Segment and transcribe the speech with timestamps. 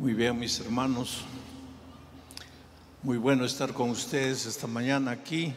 [0.00, 1.26] Muy bien, mis hermanos.
[3.02, 5.52] Muy bueno estar con ustedes esta mañana aquí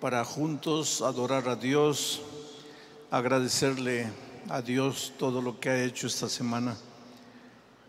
[0.00, 2.22] para juntos adorar a Dios,
[3.08, 4.10] agradecerle
[4.48, 6.76] a Dios todo lo que ha hecho esta semana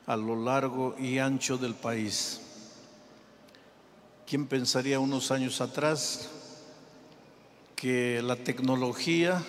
[0.06, 2.40] a lo largo y ancho del país.
[4.28, 6.30] ¿Quién pensaría unos años atrás
[7.76, 9.44] que la tecnología,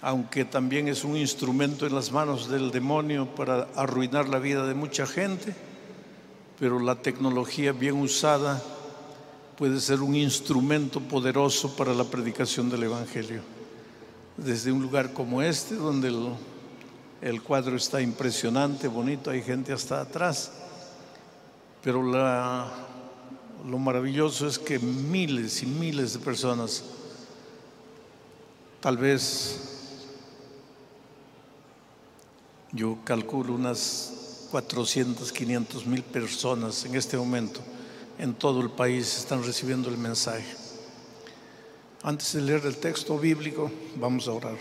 [0.00, 4.74] aunque también es un instrumento en las manos del demonio para arruinar la vida de
[4.74, 5.54] mucha gente,
[6.58, 8.62] pero la tecnología bien usada
[9.56, 13.42] puede ser un instrumento poderoso para la predicación del Evangelio.
[14.36, 16.14] Desde un lugar como este, donde
[17.20, 20.52] el, cuadro está impresionante, bonito, hay gente hasta atrás,
[21.82, 26.84] pero lo maravilloso es que miles y miles de personas,
[28.80, 29.77] tal vez
[32.72, 37.60] yo calculo unas 400, 500 mil personas en este momento
[38.18, 40.44] en todo el país están recibiendo el mensaje.
[42.02, 44.56] Antes de leer el texto bíblico, vamos a orar.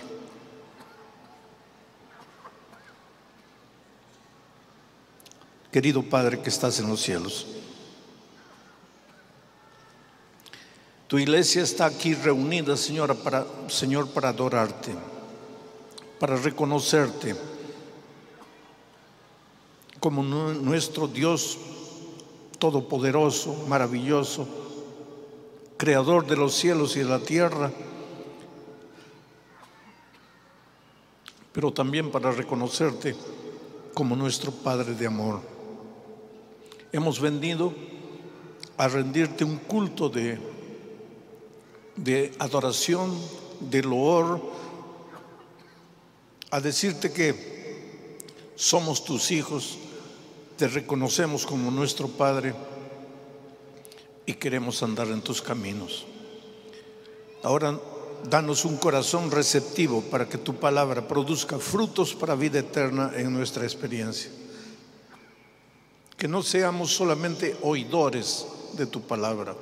[5.72, 7.46] Querido Padre que estás en los cielos,
[11.08, 14.94] tu iglesia está aquí reunida, Señora, para, Señor, para adorarte,
[16.20, 17.36] para reconocerte
[20.00, 21.58] como nuestro Dios
[22.60, 24.48] todopoderoso, maravilloso,
[25.78, 27.72] creador de los cielos y de la tierra,
[31.54, 33.16] pero también para reconocerte
[33.94, 35.42] como nuestro Padre de amor.
[36.92, 37.74] Hemos venido
[38.78, 40.40] a rendirte un culto de,
[41.96, 43.18] de adoración,
[43.60, 44.40] de loor,
[46.52, 48.18] a decirte que
[48.56, 49.78] somos tus hijos,
[50.58, 52.56] te reconocemos como nuestro Padre
[54.26, 56.06] y queremos andar en tus caminos.
[57.44, 57.80] Ahora
[58.28, 63.64] danos un corazón receptivo para que tu palabra produzca frutos para vida eterna en nuestra
[63.64, 64.32] experiencia.
[66.18, 69.56] Que no seamos solamente oidores de tu palabra,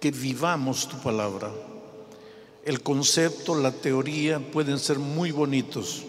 [0.00, 1.52] que vivamos tu palabra.
[2.64, 6.04] El concepto, la teoría pueden ser muy bonitos,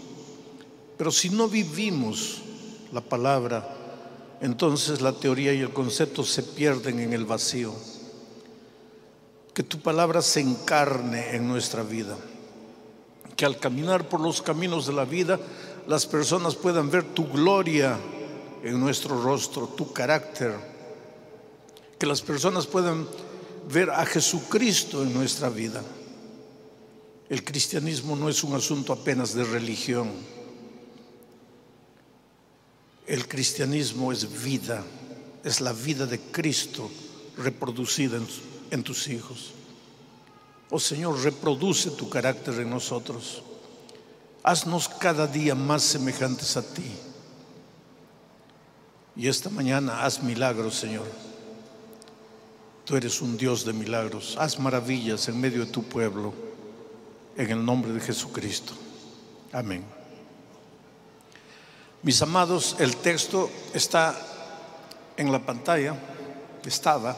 [0.97, 2.46] pero si no vivimos
[2.91, 3.67] la palabra,
[4.41, 7.73] entonces la teoría y el concepto se pierden en el vacío.
[9.53, 12.15] Que tu palabra se encarne en nuestra vida.
[13.35, 15.39] Que al caminar por los caminos de la vida,
[15.87, 17.97] las personas puedan ver tu gloria
[18.63, 20.53] en nuestro rostro, tu carácter.
[21.97, 23.07] Que las personas puedan
[23.71, 25.81] ver a Jesucristo en nuestra vida.
[27.29, 30.36] El cristianismo no es un asunto apenas de religión
[33.07, 34.83] el cristianismo es vida,
[35.43, 36.91] es la vida de Cristo
[37.37, 38.19] reproducida
[38.69, 39.53] en, tus hijos.
[40.69, 43.43] Oh Señor, reproduce tu carácter en nosotros.
[44.43, 46.91] Haznos cada día más semejantes a ti.
[49.15, 51.07] Y esta mañana haz milagros, Señor.
[52.83, 54.35] Tú eres un Dios de milagros.
[54.37, 56.33] Haz maravillas en medio de tu pueblo.
[57.37, 58.73] En el nombre de Jesucristo.
[59.51, 59.97] Amén.
[62.03, 64.15] Mis amados, el texto está
[65.17, 65.95] en la pantalla,
[66.63, 67.17] estaba,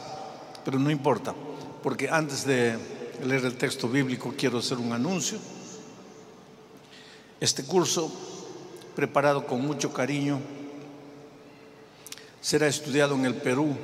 [0.64, 1.34] pero no importa,
[1.82, 2.78] porque antes de
[3.22, 5.38] leer el texto bíblico quiero hacer un anuncio.
[7.38, 8.10] Este curso,
[8.96, 10.40] preparado con mucho cariño,
[12.40, 13.76] será estudiado en el Perú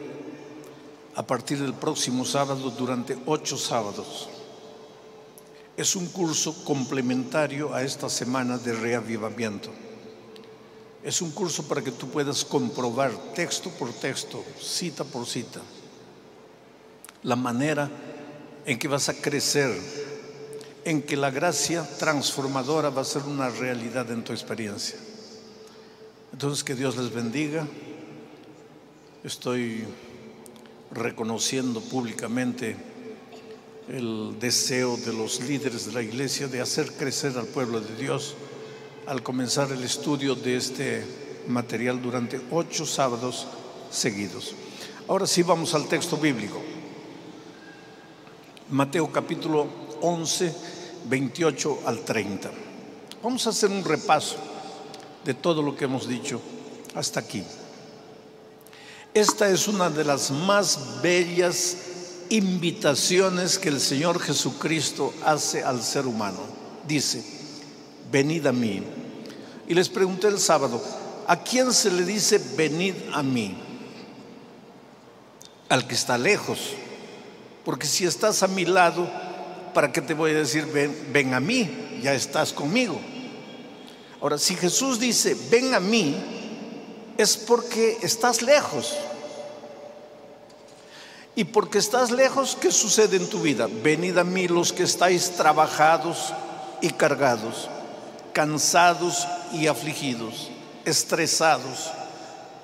[1.15, 4.31] a partir del próximo sábado durante ocho sábados.
[5.77, 9.71] Es un curso complementario a esta semana de reavivamiento.
[11.07, 15.61] Es un curso para que tú puedas comprobar texto por texto, cita por cita,
[17.23, 17.89] la manera
[18.65, 19.71] en que vas a crecer,
[20.85, 24.99] en que la gracia transformadora va a ser una realidad en tu experiencia.
[26.33, 27.69] Entonces, que Dios les bendiga.
[29.23, 29.85] Estoy
[30.91, 32.77] reconociendo públicamente
[33.87, 38.35] el deseo de los líderes de la iglesia de hacer crecer al pueblo de Dios
[39.07, 41.05] al comenzar el estudio de este
[41.49, 43.47] material durante ocho sábados
[43.91, 44.55] seguidos.
[45.09, 46.61] Ahora sí vamos al texto bíblico.
[48.71, 49.69] Mateo capítulo
[50.01, 50.55] 11,
[51.09, 52.51] 28 al 30.
[53.23, 54.37] Vamos a hacer un repaso
[55.25, 56.41] de todo lo que hemos dicho
[56.95, 57.45] hasta aquí.
[59.15, 61.77] Esta es una de las más bellas
[62.29, 66.41] invitaciones que el Señor Jesucristo hace al ser humano.
[66.87, 67.36] Dice,
[68.11, 68.83] venid a mí.
[69.69, 70.83] Y les pregunté el sábado,
[71.27, 73.57] ¿a quién se le dice venid a mí?
[75.69, 76.75] Al que está lejos.
[77.65, 79.09] Porque si estás a mi lado,
[79.75, 81.99] ¿para qué te voy a decir ven, ven a mí?
[82.03, 83.01] Ya estás conmigo.
[84.21, 86.15] Ahora, si Jesús dice ven a mí,
[87.19, 88.95] es porque estás lejos.
[91.35, 93.69] Y porque estás lejos, ¿qué sucede en tu vida?
[93.83, 96.33] Venid a mí los que estáis trabajados
[96.81, 97.69] y cargados,
[98.37, 100.51] cansados y afligidos,
[100.85, 101.91] estresados.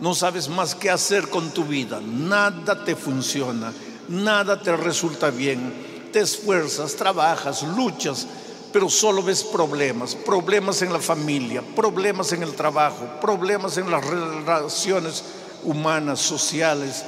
[0.01, 1.99] No sabes más qué hacer con tu vida.
[1.99, 3.73] Nada te funciona,
[4.07, 6.11] nada te resulta bien.
[6.13, 8.27] Te esfuerzas, trabajas, luchas,
[8.71, 14.05] pero solo ves problemas, problemas en la familia, problemas en el trabajo, problemas en las
[14.05, 15.25] relaciones
[15.65, 17.03] humanas, sociales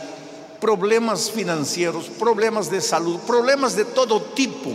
[0.58, 4.72] problemas financieros, problemas de salud, problemas de todo tipo.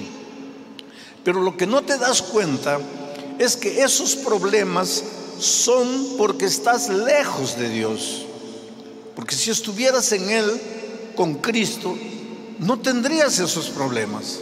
[1.24, 2.80] Pero lo que no te das cuenta
[3.40, 5.04] es que esos problemas
[5.40, 8.26] son porque estás lejos de Dios.
[9.16, 10.46] Porque si estuvieras en Él,
[11.16, 11.98] con Cristo,
[12.60, 14.42] no tendrías esos problemas.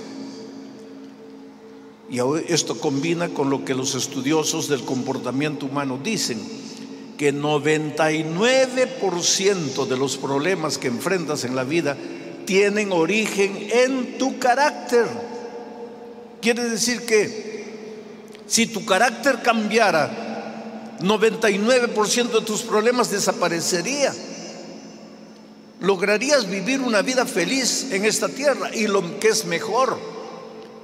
[2.09, 2.19] Y
[2.51, 6.41] esto combina con lo que los estudiosos del comportamiento humano dicen
[7.17, 11.97] que 99% de los problemas que enfrentas en la vida
[12.45, 15.07] tienen origen en tu carácter.
[16.41, 17.56] Quiere decir que
[18.47, 24.13] si tu carácter cambiara, 99% de tus problemas desaparecería.
[25.79, 29.99] Lograrías vivir una vida feliz en esta tierra y lo que es mejor,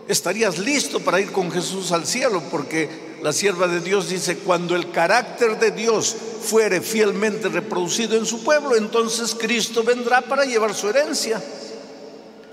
[0.08, 4.76] estarías listo para ir con Jesús al cielo porque la sierva de Dios dice, cuando
[4.76, 10.76] el carácter de Dios fuere fielmente reproducido en su pueblo, entonces Cristo vendrá para llevar
[10.76, 11.42] su herencia.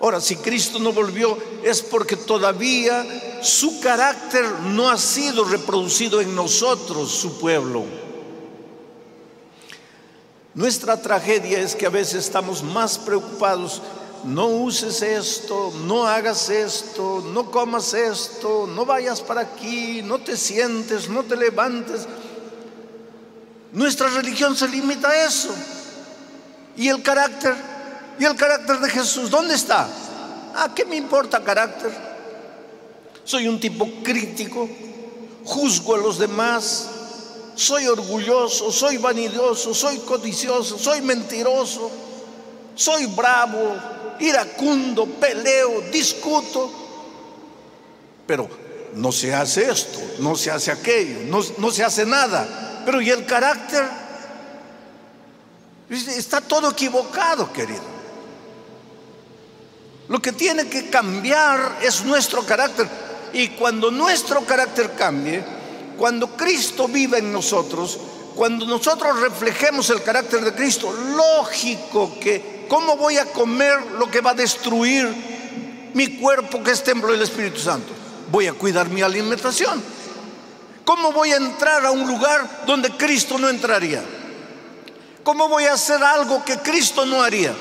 [0.01, 3.05] Ahora, si Cristo no volvió es porque todavía
[3.43, 7.85] su carácter no ha sido reproducido en nosotros, su pueblo.
[10.55, 13.83] Nuestra tragedia es que a veces estamos más preocupados
[14.25, 20.37] no uses esto, no hagas esto, no comas esto, no vayas para aquí, no te
[20.37, 22.07] sientes, no te levantes.
[23.73, 25.55] Nuestra religión se limita a eso.
[26.77, 27.70] ¿Y el carácter?
[28.21, 29.31] ¿Y el carácter de Jesús?
[29.31, 29.89] ¿Dónde está?
[30.55, 31.91] ¿A qué me importa carácter?
[33.25, 34.69] Soy un tipo crítico,
[35.43, 36.87] juzgo a los demás,
[37.55, 41.91] soy orgulloso, soy vanidoso, soy codicioso, soy mentiroso,
[42.75, 43.75] soy bravo,
[44.19, 46.71] iracundo, peleo, discuto.
[48.27, 48.51] Pero
[48.97, 51.21] no se hace esto, no se hace aquello,
[51.57, 52.83] no, se hace nada.
[52.85, 53.89] Pero ¿y el carácter?
[55.89, 57.90] Está todo equivocado, querido.
[60.11, 62.87] Lo que tiene que cambiar es nuestro carácter.
[63.33, 65.43] Y cuando nuestro carácter cambie,
[65.97, 67.99] cuando Cristo vive en nosotros,
[68.35, 74.21] cuando nosotros reflejemos el carácter de Cristo, lógico que ¿Cómo voy a comer lo que
[74.21, 77.93] va a destruir mi cuerpo que es templo del Espíritu Santo?
[78.31, 79.83] Voy a cuidar mi alimentación.
[80.85, 84.05] ¿Cómo voy a entrar a un lugar donde Cristo no entraría?
[85.25, 87.53] ¿Cómo voy a hacer algo que Cristo no haría?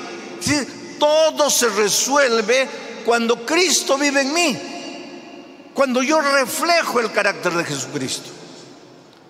[1.00, 2.68] Todo se resuelve
[3.04, 4.58] cuando Cristo vive en mí,
[5.74, 8.30] cuando yo reflejo el carácter de Jesucristo.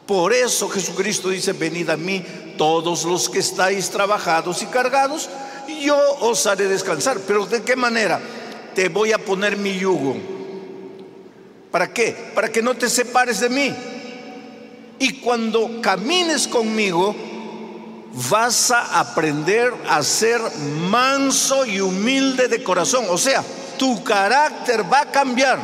[0.04, 2.22] Por eso Jesucristo dice, venid a mí
[2.58, 5.30] todos los que estáis trabajados y cargados,
[5.80, 7.20] yo os haré descansar.
[7.26, 8.20] Pero ¿de qué manera?
[8.74, 10.16] Te voy a poner mi yugo.
[11.70, 12.32] ¿Para qué?
[12.34, 13.74] Para que no te separes de mí.
[14.98, 17.14] Y cuando camines conmigo,
[18.12, 20.40] vas a aprender a ser
[20.88, 23.06] manso y humilde de corazón.
[23.08, 23.44] O sea,
[23.78, 25.58] tu carácter va a cambiar.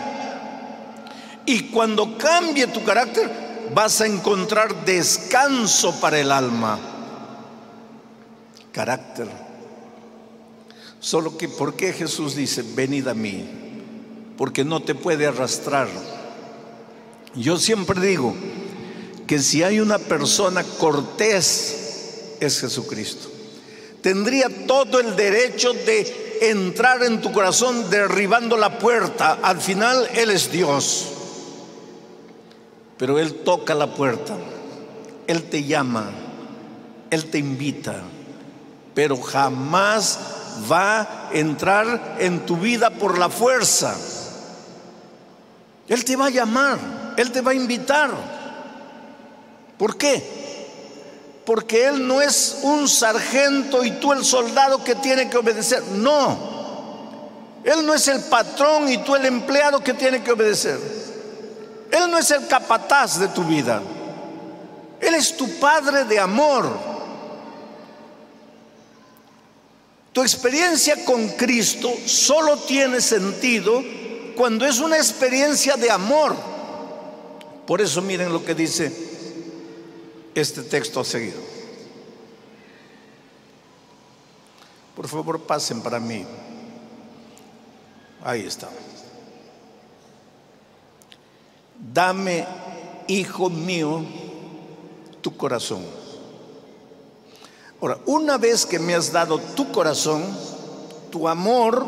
[1.44, 3.30] Y cuando cambie tu carácter,
[3.74, 6.78] vas a encontrar descanso para el alma.
[8.72, 9.28] Carácter.
[11.00, 13.48] Solo que, ¿por qué Jesús dice, venid a mí?
[14.36, 15.88] Porque no te puede arrastrar.
[17.34, 18.34] Yo siempre digo
[19.26, 21.85] que si hay una persona cortés,
[22.40, 23.28] es Jesucristo.
[24.02, 29.38] Tendría todo el derecho de entrar en tu corazón derribando la puerta.
[29.42, 31.06] Al final Él es Dios.
[32.98, 34.36] Pero Él toca la puerta.
[35.26, 36.10] Él te llama.
[37.10, 38.02] Él te invita.
[38.94, 40.18] Pero jamás
[40.70, 43.96] va a entrar en tu vida por la fuerza.
[45.88, 46.78] Él te va a llamar,
[47.16, 48.10] Él te va a invitar.
[49.78, 50.45] ¿Por qué?
[51.46, 55.80] Porque Él no es un sargento y tú el soldado que tiene que obedecer.
[55.92, 56.36] No.
[57.62, 60.78] Él no es el patrón y tú el empleado que tiene que obedecer.
[61.92, 63.80] Él no es el capataz de tu vida.
[65.00, 66.68] Él es tu Padre de amor.
[70.12, 73.84] Tu experiencia con Cristo solo tiene sentido
[74.36, 76.34] cuando es una experiencia de amor.
[77.66, 79.05] Por eso miren lo que dice
[80.40, 81.34] este texto a seguir.
[84.94, 86.24] Por favor, pasen para mí.
[88.22, 88.68] Ahí está.
[91.92, 92.46] Dame,
[93.06, 94.04] hijo mío,
[95.22, 95.84] tu corazón.
[97.80, 100.22] Ahora, una vez que me has dado tu corazón,
[101.10, 101.86] tu amor,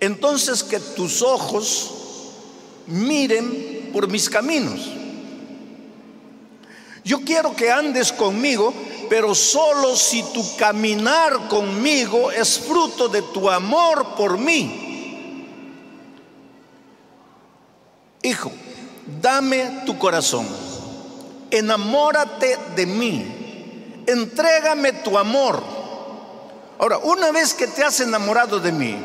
[0.00, 1.92] entonces que tus ojos
[2.88, 5.01] miren por mis caminos.
[7.04, 8.72] Yo quiero que andes conmigo,
[9.08, 15.46] pero solo si tu caminar conmigo es fruto de tu amor por mí.
[18.22, 18.52] Hijo,
[19.20, 20.46] dame tu corazón
[21.52, 25.62] enamórate de mí, entrégame tu amor.
[26.78, 28.96] Ahora, una vez que te has enamorado de mí,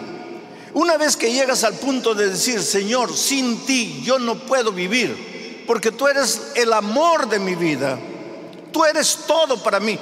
[0.74, 5.27] una vez que llegas al punto de decir, Señor, sin ti yo no puedo vivir,
[5.68, 8.00] porque tú eres el amor de mi vida,
[8.72, 10.00] tú eres todo para mí.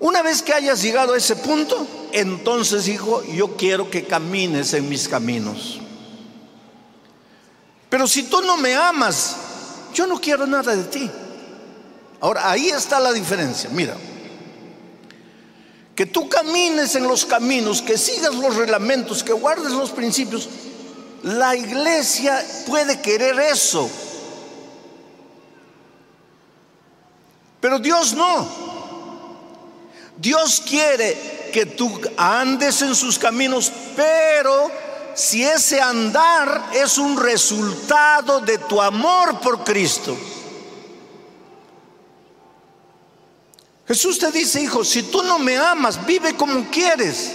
[0.00, 4.88] Una vez que hayas llegado a ese punto, entonces, hijo, yo quiero que camines en
[4.88, 5.78] mis caminos.
[7.88, 9.36] Pero si tú no me amas,
[9.94, 11.08] yo no quiero nada de ti.
[12.20, 13.70] Ahora, ahí está la diferencia.
[13.70, 13.96] Mira,
[15.94, 20.48] que tú camines en los caminos, que sigas los reglamentos, que guardes los principios.
[21.22, 23.88] La iglesia puede querer eso.
[27.60, 28.62] Pero Dios no.
[30.16, 34.70] Dios quiere que tú andes en sus caminos, pero
[35.14, 40.16] si ese andar es un resultado de tu amor por Cristo.
[43.86, 47.32] Jesús te dice, hijo, si tú no me amas, vive como quieres.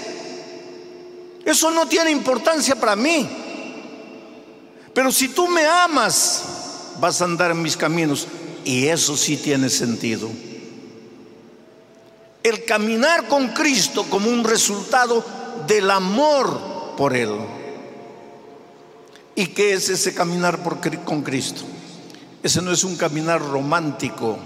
[1.46, 3.47] Eso no tiene importancia para mí.
[4.98, 6.44] Pero si tú me amas,
[7.00, 8.28] vas a andar en mis caminos.
[8.66, 10.28] Y eso sí tiene sentido.
[12.42, 15.24] El caminar con Cristo como un resultado
[15.68, 17.30] del amor por Él.
[19.36, 21.62] ¿Y qué es ese caminar por, con Cristo?
[22.42, 24.40] Ese no es un caminar romántico,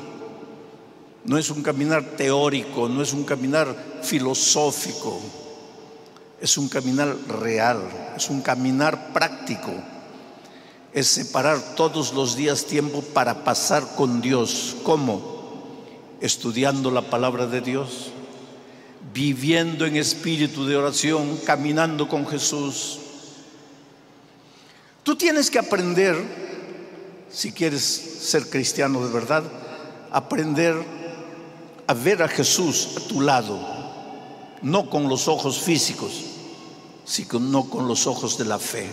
[1.23, 5.17] no es un caminar teórico, no es un caminar filosófico,
[6.41, 7.79] es un caminar real,
[8.17, 9.71] es un caminar práctico,
[10.93, 14.75] es separar todos los días tiempo para pasar con Dios.
[14.83, 15.21] ¿Cómo?
[16.19, 18.11] Estudiando la palabra de Dios,
[19.13, 22.99] viviendo en espíritu de oración, caminando con Jesús,
[25.03, 26.15] Tú tienes que aprender,
[27.31, 29.43] si quieres ser cristiano de verdad,
[30.11, 30.75] aprender
[31.87, 33.59] a ver a Jesús a tu lado,
[34.61, 36.11] no con los ojos físicos,
[37.03, 38.89] sino con los ojos de la fe.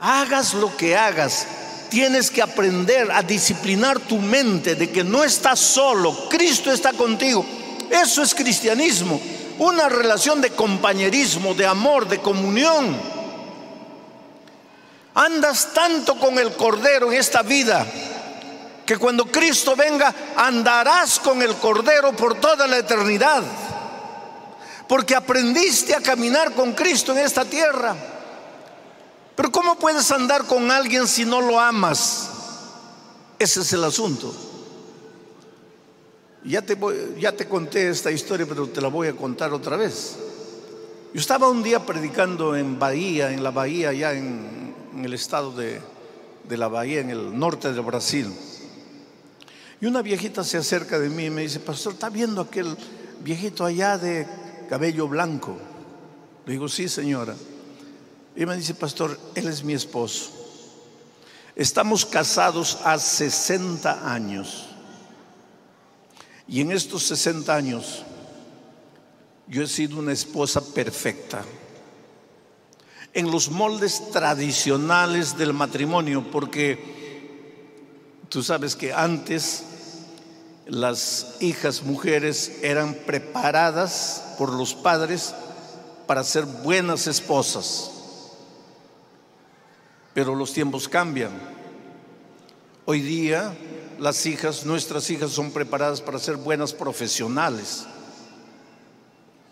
[0.00, 1.46] Hagas lo que hagas,
[1.88, 7.44] tienes que aprender a disciplinar tu mente de que no estás solo, Cristo está contigo.
[7.90, 9.20] Eso es cristianismo,
[9.58, 12.96] una relación de compañerismo, de amor, de comunión.
[15.14, 17.86] Andas tanto con el Cordero en esta vida
[18.84, 23.42] que cuando Cristo venga andarás con el Cordero por toda la eternidad.
[24.86, 27.96] Porque aprendiste a caminar con Cristo en esta tierra.
[29.36, 32.30] Pero ¿cómo puedes andar con alguien si no lo amas?
[33.38, 34.34] Ese es el asunto.
[36.42, 36.78] Ya te,
[37.18, 40.16] ya te conté esta historia, pero te la voy a contar otra vez.
[41.12, 45.80] Yo estaba un día predicando en Bahía, en la Bahía, allá en, el estado de,
[46.48, 48.32] la Bahía, en el norte de Brasil.
[49.80, 52.76] Y una viejita se acerca de mí y me dice, pastor, ¿está viendo aquel
[53.20, 54.26] viejito allá de
[54.70, 55.58] cabello blanco?
[56.46, 57.34] Le digo, sí, señora.
[58.36, 60.30] Y me dice, pastor, él es mi esposo.
[61.54, 64.66] Estamos casados hace 60 años.
[66.46, 68.02] Y en estos 60 años
[69.48, 71.42] yo he sido una esposa perfecta
[73.14, 76.78] en los moldes tradicionales del matrimonio, porque
[78.28, 79.64] tú sabes que antes
[80.66, 85.34] las hijas mujeres eran preparadas por los padres
[86.06, 87.95] para ser buenas esposas.
[90.16, 91.30] Pero los tiempos cambian.
[92.86, 93.56] Hoy día
[94.00, 97.86] las hijas, nuestras hijas son preparadas para ser buenas profesionales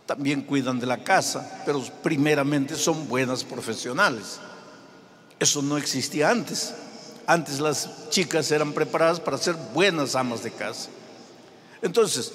[0.07, 4.39] también cuidan de la casa, pero primeramente son buenas profesionales.
[5.39, 6.75] Eso no existía antes.
[7.27, 10.91] Antes las chicas eran preparadas para ser buenas amas de casa.
[11.81, 12.33] Entonces,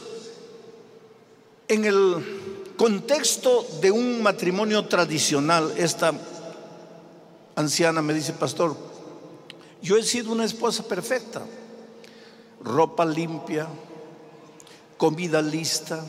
[1.68, 6.14] en el contexto de un matrimonio tradicional, esta
[7.60, 8.76] anciana me dice, pastor,
[9.82, 11.42] yo he sido una esposa perfecta,
[12.64, 13.68] ropa limpia,
[14.98, 16.02] comida lista,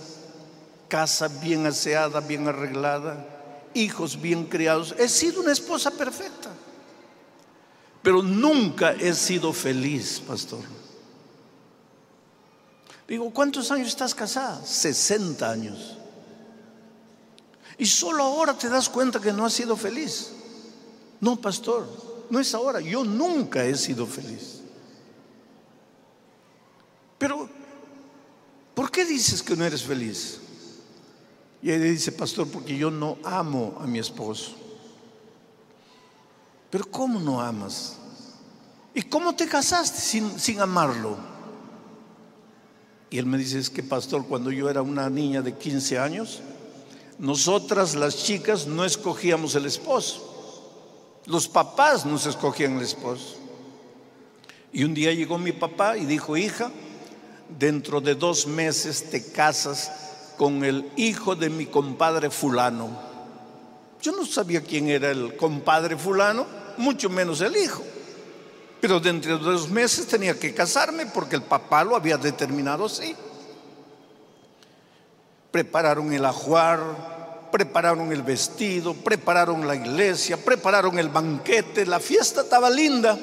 [0.87, 3.27] casa bien aseada, bien arreglada,
[3.75, 4.95] hijos bien criados.
[4.97, 6.51] He sido una esposa perfecta,
[8.01, 10.61] pero nunca he sido feliz, pastor.
[13.09, 14.65] Digo, ¿cuántos años estás casada?
[14.65, 15.97] 60 años.
[17.77, 20.35] Y solo ahora te das cuenta que no has sido feliz.
[21.21, 21.87] No, pastor,
[22.31, 22.81] no es ahora.
[22.81, 24.61] Yo nunca he sido feliz.
[27.19, 27.49] Pero,
[28.75, 30.41] ¿por qué dices que no eres feliz?
[31.63, 34.53] Y ella dice, pastor, porque yo no amo a mi esposo.
[36.71, 37.99] Pero ¿cómo no amas?
[38.95, 41.19] ¿Y cómo te casaste sin, sin amarlo?
[43.11, 46.41] Y él me dice, es que pastor, cuando yo era una niña de 15 años,
[47.19, 50.30] nosotras las chicas no escogíamos el esposo.
[51.31, 53.37] Los papás nos escogían el esposo.
[54.73, 56.73] Y un día llegó mi papá y dijo, hija,
[57.57, 59.93] dentro de dos meses te casas
[60.37, 62.89] con el hijo de mi compadre fulano.
[64.03, 67.85] Yo no sabía quién era el compadre fulano, mucho menos el hijo.
[68.81, 73.15] Pero dentro de dos meses tenía que casarme porque el papá lo había determinado así.
[75.53, 77.20] Prepararon el ajuar,
[77.51, 83.19] prepararon el vestido, prepararon la iglesia, prepararon el banquete, la fiesta estaba linda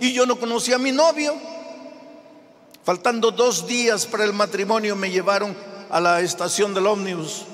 [0.00, 1.34] y yo no conocía a mi novio.
[2.84, 5.54] Faltando dos días para el matrimonio me llevaron
[5.90, 7.44] a la estación del ómnibus.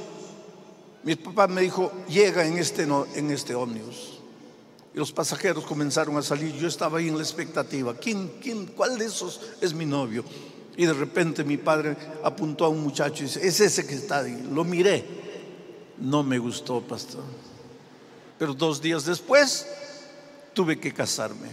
[1.02, 4.20] Mi papá me dijo, llega en este, en este ómnibus.
[4.94, 6.54] Y los pasajeros comenzaron a salir.
[6.54, 7.94] Yo estaba ahí en la expectativa.
[7.94, 10.24] ¿Quién, quién, cuál de esos es mi novio?
[10.76, 14.18] Y de repente mi padre apuntó a un muchacho y dice, es ese que está
[14.18, 14.48] ahí.
[14.52, 15.23] Lo miré.
[15.98, 17.24] No me gustó, pastor.
[18.38, 19.66] Pero dos días después
[20.52, 21.48] tuve que casarme.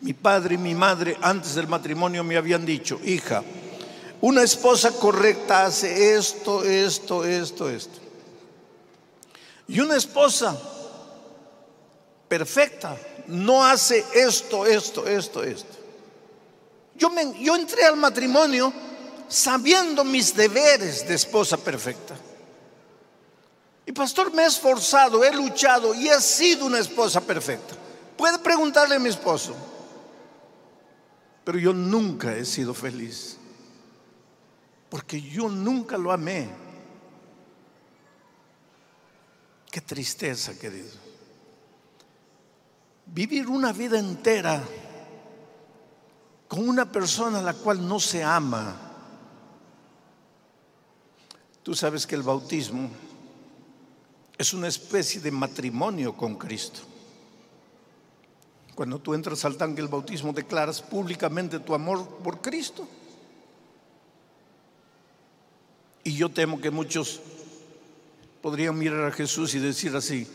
[0.00, 3.42] Mi padre y mi madre antes del matrimonio me habían dicho, hija,
[4.20, 8.00] una esposa correcta hace esto, esto, esto, esto.
[9.68, 10.60] Y una esposa
[12.28, 12.96] perfecta,
[13.28, 15.76] no hace esto, esto, esto, esto.
[16.96, 18.72] Yo, me, yo entré al matrimonio
[19.28, 22.14] sabiendo mis deberes de esposa perfecta.
[23.84, 27.74] Y pastor, me he esforzado, he luchado y he sido una esposa perfecta.
[28.16, 29.54] Puede preguntarle a mi esposo,
[31.44, 33.36] pero yo nunca he sido feliz,
[34.88, 36.48] porque yo nunca lo amé.
[39.70, 41.12] Qué tristeza, querido
[43.12, 44.62] vivir una vida entera
[46.48, 48.76] con una persona a la cual no se ama.
[51.62, 52.90] Tú sabes que el bautismo
[54.38, 56.80] es una especie de matrimonio con Cristo.
[58.74, 62.88] Cuando tú entras al tanque del bautismo declaras públicamente tu amor por Cristo.
[66.04, 67.20] Y yo temo que muchos
[68.40, 70.26] podrían mirar a Jesús y decir así,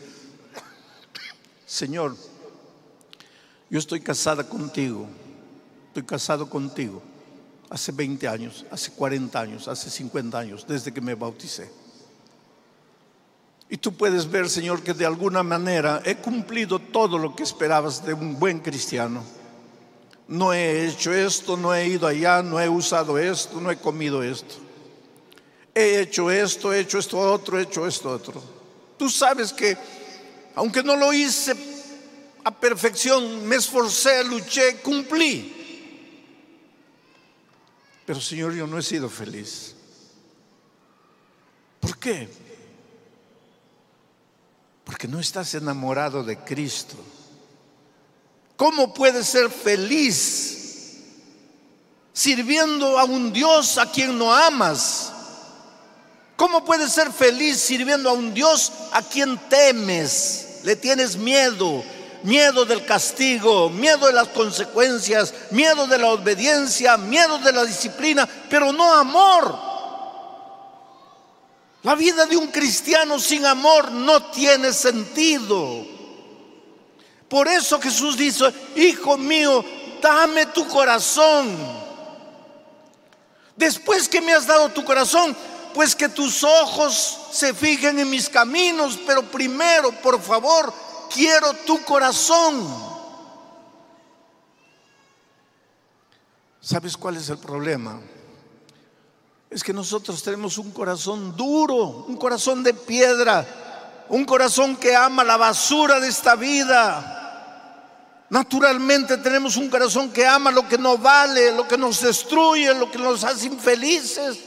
[1.66, 2.16] Señor,
[3.68, 5.06] yo estoy casada contigo,
[5.88, 7.02] estoy casado contigo
[7.68, 11.70] hace 20 años, hace 40 años, hace 50 años, desde que me bauticé.
[13.70, 18.04] Y tú puedes ver, Señor, que de alguna manera he cumplido todo lo que esperabas
[18.04, 19.22] de un buen cristiano.
[20.26, 24.22] No he hecho esto, no he ido allá, no he usado esto, no he comido
[24.22, 24.54] esto.
[25.74, 28.42] He hecho esto, he hecho esto otro, he hecho esto otro.
[28.98, 29.76] Tú sabes que,
[30.54, 31.54] aunque no lo hice
[32.44, 35.54] a perfección, me esforcé, luché, cumplí.
[38.06, 39.74] Pero Señor, yo no he sido feliz.
[41.80, 42.47] ¿Por qué?
[44.88, 46.96] Porque no estás enamorado de Cristo.
[48.56, 50.96] ¿Cómo puedes ser feliz
[52.14, 55.12] sirviendo a un Dios a quien no amas?
[56.36, 60.60] ¿Cómo puedes ser feliz sirviendo a un Dios a quien temes?
[60.64, 61.84] Le tienes miedo,
[62.22, 68.26] miedo del castigo, miedo de las consecuencias, miedo de la obediencia, miedo de la disciplina,
[68.48, 69.67] pero no amor.
[71.82, 75.86] La vida de un cristiano sin amor no tiene sentido.
[77.28, 79.64] Por eso Jesús dice, hijo mío,
[80.02, 81.56] dame tu corazón.
[83.56, 85.36] Después que me has dado tu corazón,
[85.74, 90.72] pues que tus ojos se fijen en mis caminos, pero primero, por favor,
[91.12, 92.88] quiero tu corazón.
[96.60, 98.00] ¿Sabes cuál es el problema?
[99.50, 103.46] Es que nosotros tenemos un corazón duro, un corazón de piedra,
[104.08, 107.14] un corazón que ama la basura de esta vida.
[108.30, 112.90] Naturalmente tenemos un corazón que ama lo que no vale, lo que nos destruye, lo
[112.90, 114.38] que nos hace infelices.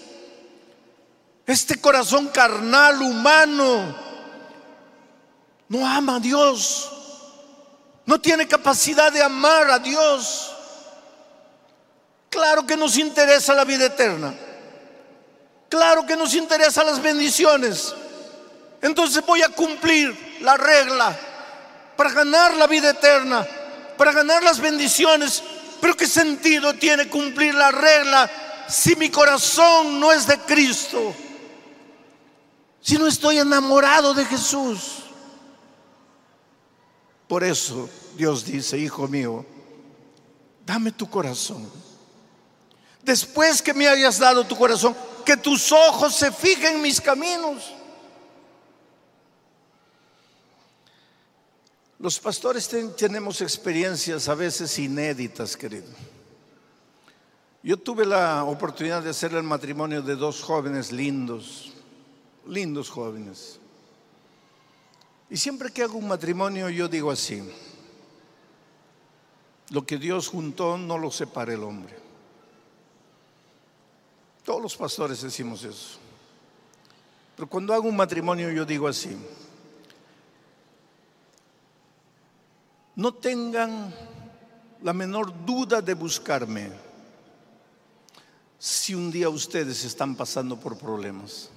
[1.48, 3.96] Este corazón carnal, humano,
[5.68, 6.92] no ama a Dios.
[8.06, 10.52] No tiene capacidad de amar a Dios.
[12.30, 14.34] Claro que nos interesa la vida eterna.
[15.72, 17.96] Claro que nos interesan las bendiciones.
[18.82, 21.18] Entonces voy a cumplir la regla
[21.96, 23.48] para ganar la vida eterna,
[23.98, 25.42] para ganar las bendiciones.
[25.80, 28.30] Pero ¿qué sentido tiene cumplir la regla
[28.68, 31.16] si mi corazón no es de Cristo?
[32.82, 35.04] Si no estoy enamorado de Jesús.
[37.30, 39.46] Por eso Dios dice, hijo mío,
[40.66, 41.72] dame tu corazón.
[43.04, 47.74] Después que me hayas dado tu corazón, que tus ojos se fijen en mis caminos.
[52.00, 55.88] Los pastores tenemos experiencias a veces inéditas, querido.
[57.64, 61.72] Yo tuve la oportunidad de hacer el matrimonio de dos jóvenes lindos,
[62.48, 63.60] lindos jóvenes.
[65.30, 67.44] Y siempre que hago un matrimonio yo digo así,
[69.70, 71.96] lo que Dios juntó no lo separe el hombre.
[74.44, 76.00] Todos los pastores decimos eso.
[77.36, 79.16] Pero cuando hago un matrimonio yo digo así,
[82.96, 83.94] no tengan
[84.82, 86.72] la menor duda de buscarme
[88.58, 91.50] si un día ustedes están pasando por problemas.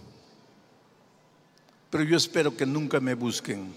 [1.90, 3.74] Pero yo espero que nunca me busquen,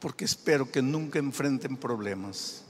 [0.00, 2.65] porque espero que nunca enfrenten problemas.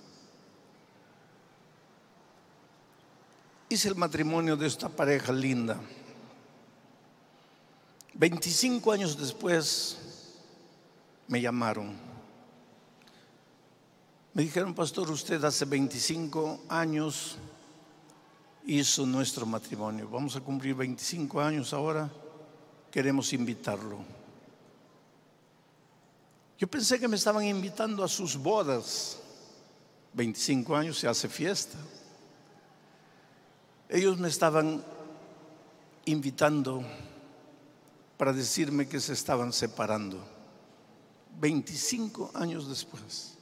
[3.69, 5.81] Hice el matrimonio de esta pareja linda.
[8.15, 9.99] 25 años después
[11.27, 11.95] me llamaron.
[14.33, 17.37] Me dijeron, pastor, usted hace 25 años
[18.67, 20.09] hizo nuestro matrimonio.
[20.09, 22.09] Vamos a cumplir 25 años ahora.
[22.91, 23.99] Queremos invitarlo.
[26.59, 29.19] Yo pensé que me estaban invitando a sus bodas.
[30.13, 31.77] 25 años se hace fiesta.
[33.89, 34.83] Ellos me estaban
[36.07, 36.83] invitando
[38.17, 40.19] para decirme que se estaban separando.
[41.39, 43.35] 25 años después.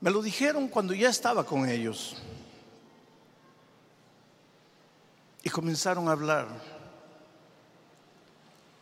[0.00, 2.16] Me lo dijeron cuando ya estaba con ellos.
[5.42, 6.48] Y comenzaron a hablar.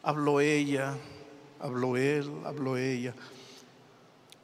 [0.03, 0.97] Habló ella,
[1.61, 3.15] habló él, habló ella.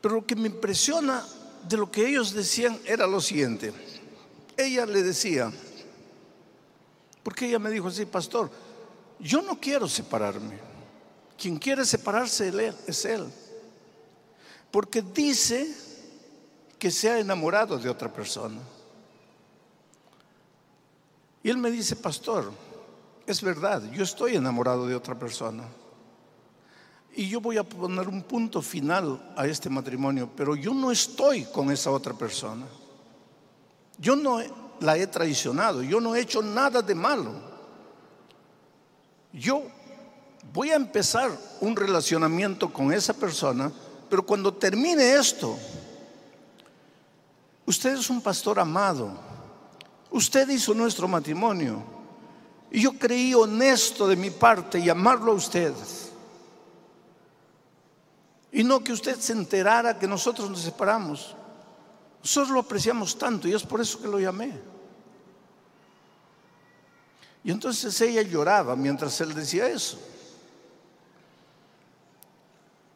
[0.00, 1.24] Pero lo que me impresiona
[1.68, 3.72] de lo que ellos decían era lo siguiente
[4.56, 5.52] ella le decía,
[7.22, 8.50] porque ella me dijo así, pastor,
[9.18, 10.58] yo no quiero separarme.
[11.38, 12.52] Quien quiere separarse
[12.86, 13.26] es él.
[14.70, 15.72] Porque dice
[16.78, 18.60] que se ha enamorado de otra persona.
[21.42, 22.52] Y él me dice, pastor,
[23.26, 25.64] es verdad, yo estoy enamorado de otra persona.
[27.14, 31.44] Y yo voy a poner un punto final a este matrimonio, pero yo no estoy
[31.44, 32.66] con esa otra persona.
[34.02, 34.40] Yo no
[34.80, 37.34] la he traicionado, yo no he hecho nada de malo.
[39.32, 39.62] Yo
[40.52, 43.70] voy a empezar un relacionamiento con esa persona,
[44.10, 45.56] pero cuando termine esto,
[47.64, 49.12] usted es un pastor amado,
[50.10, 51.80] usted hizo nuestro matrimonio
[52.72, 55.72] y yo creí honesto de mi parte llamarlo a usted.
[58.50, 61.36] Y no que usted se enterara que nosotros nos separamos.
[62.22, 64.52] Nosotros lo apreciamos tanto y es por eso que lo llamé.
[67.44, 69.98] Y entonces ella lloraba mientras él decía eso.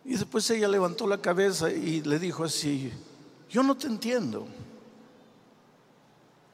[0.05, 2.93] Y después ella levantó la cabeza y le dijo así,
[3.51, 4.47] yo no te entiendo.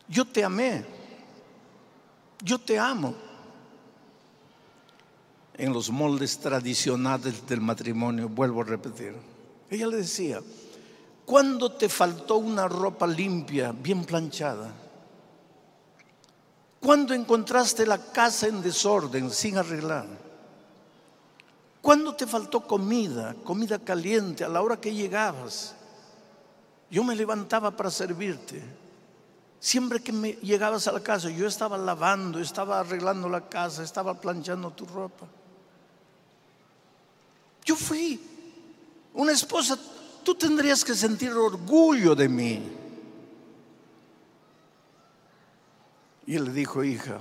[0.09, 0.85] Yo te amé.
[2.43, 3.15] Yo te amo.
[5.55, 9.15] En los moldes tradicionales del matrimonio, vuelvo a repetir.
[9.69, 10.41] Ella le decía,
[11.33, 14.71] ¿Cuándo te faltó una ropa limpia, bien planchada?
[16.79, 20.05] ¿Cuándo encontraste la casa en desorden, sin arreglar?
[21.81, 25.75] ¿Cuándo te faltó comida, comida caliente a la hora que llegabas?
[26.91, 28.63] Yo me levantaba para servirte.
[29.59, 34.21] Siempre que me llegabas a la casa, yo estaba lavando, estaba arreglando la casa, estaba
[34.21, 35.27] planchando tu ropa.
[37.65, 38.21] Yo fui
[39.15, 39.79] una esposa
[40.23, 42.73] tú tendrías que sentir orgullo de mí.
[46.27, 47.21] Y él le dijo, hija,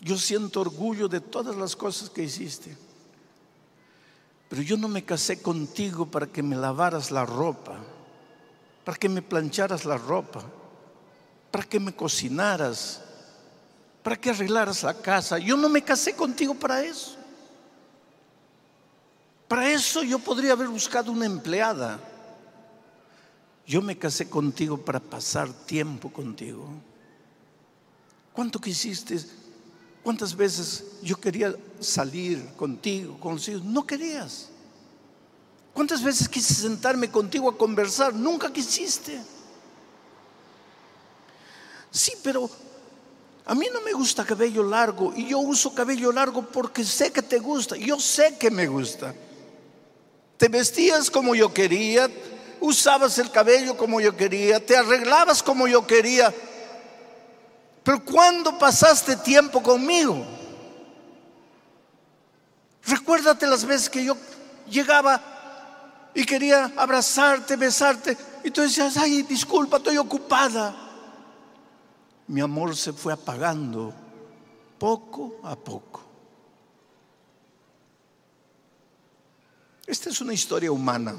[0.00, 2.76] yo siento orgullo de todas las cosas que hiciste,
[4.48, 7.78] pero yo no me casé contigo para que me lavaras la ropa,
[8.84, 10.44] para que me plancharas la ropa,
[11.50, 13.00] para que me cocinaras,
[14.02, 15.38] para que arreglaras la casa.
[15.38, 17.16] Yo no me casé contigo para eso.
[19.54, 22.00] Para eso yo podría haber buscado una empleada.
[23.64, 26.66] Yo me casé contigo para pasar tiempo contigo.
[28.32, 29.24] ¿Cuánto quisiste?
[30.02, 33.62] ¿Cuántas veces yo quería salir contigo, con los hijos?
[33.62, 34.48] No querías.
[35.72, 38.12] ¿Cuántas veces quise sentarme contigo a conversar?
[38.12, 39.22] Nunca quisiste.
[41.92, 42.50] Sí, pero
[43.44, 47.22] a mí no me gusta cabello largo y yo uso cabello largo porque sé que
[47.22, 47.76] te gusta.
[47.76, 49.14] Yo sé que me gusta.
[50.36, 52.10] Te vestías como yo quería,
[52.60, 56.34] usabas el cabello como yo quería, te arreglabas como yo quería.
[57.82, 60.24] Pero cuando pasaste tiempo conmigo,
[62.86, 64.16] recuérdate las veces que yo
[64.68, 65.20] llegaba
[66.14, 70.74] y quería abrazarte, besarte, y tú decías, ay, disculpa, estoy ocupada.
[72.26, 73.92] Mi amor se fue apagando
[74.78, 76.03] poco a poco.
[79.86, 81.14] Esta es una historia humana,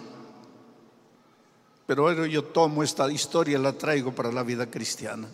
[1.86, 5.30] pero ahora yo tomo esta historia y la traigo para la vida cristiana.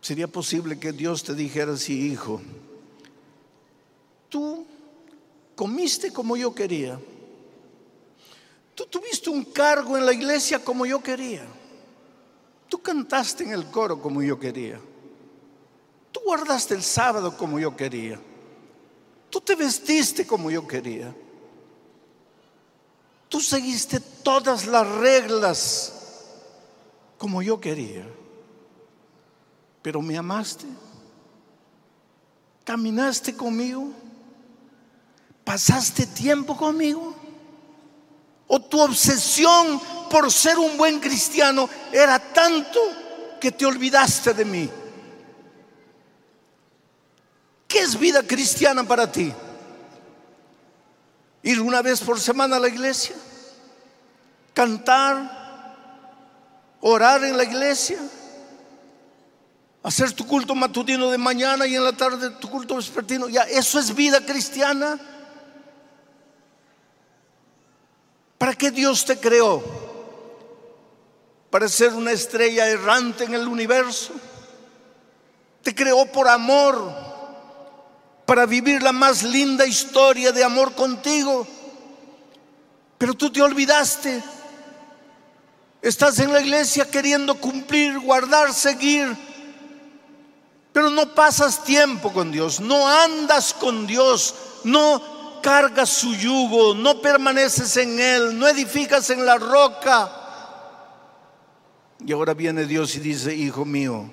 [0.00, 2.40] Sería posible que Dios te dijera así, hijo,
[4.28, 4.64] tú
[5.56, 7.00] comiste como yo quería,
[8.76, 11.44] tú tuviste un cargo en la iglesia como yo quería,
[12.68, 14.78] tú cantaste en el coro como yo quería,
[16.12, 18.20] tú guardaste el sábado como yo quería.
[19.36, 21.14] Tú te vestiste como yo quería.
[23.28, 25.92] Tú seguiste todas las reglas
[27.18, 28.08] como yo quería.
[29.82, 30.64] Pero me amaste.
[32.64, 33.90] Caminaste conmigo.
[35.44, 37.14] Pasaste tiempo conmigo.
[38.46, 39.78] O tu obsesión
[40.10, 42.80] por ser un buen cristiano era tanto
[43.38, 44.70] que te olvidaste de mí.
[47.66, 49.32] ¿Qué es vida cristiana para ti?
[51.42, 53.14] Ir una vez por semana a la iglesia,
[54.52, 55.46] cantar,
[56.80, 57.98] orar en la iglesia,
[59.82, 63.28] hacer tu culto matutino de mañana y en la tarde tu culto vespertino.
[63.28, 64.98] Ya, eso es vida cristiana.
[68.38, 69.62] ¿Para qué Dios te creó?
[71.50, 74.12] ¿Para ser una estrella errante en el universo?
[75.62, 77.15] Te creó por amor
[78.26, 81.46] para vivir la más linda historia de amor contigo.
[82.98, 84.22] Pero tú te olvidaste.
[85.80, 89.16] Estás en la iglesia queriendo cumplir, guardar, seguir.
[90.72, 94.34] Pero no pasas tiempo con Dios, no andas con Dios,
[94.64, 100.10] no cargas su yugo, no permaneces en Él, no edificas en la roca.
[102.04, 104.10] Y ahora viene Dios y dice, hijo mío,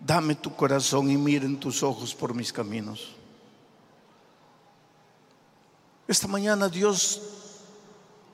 [0.00, 3.14] dame tu corazón y miren tus ojos por mis caminos.
[6.06, 7.20] Esta mañana Dios